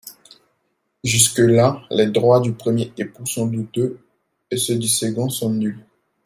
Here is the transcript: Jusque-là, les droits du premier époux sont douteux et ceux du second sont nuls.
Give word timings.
Jusque-là, 1.03 1.83
les 1.91 2.07
droits 2.07 2.39
du 2.39 2.53
premier 2.53 2.91
époux 2.97 3.27
sont 3.27 3.45
douteux 3.45 3.99
et 4.49 4.57
ceux 4.57 4.79
du 4.79 4.87
second 4.87 5.29
sont 5.29 5.51
nuls. 5.51 5.85